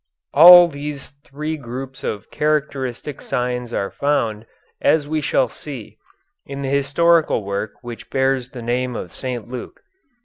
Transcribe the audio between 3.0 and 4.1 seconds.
signs are